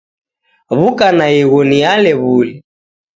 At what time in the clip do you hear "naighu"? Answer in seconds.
1.17-1.59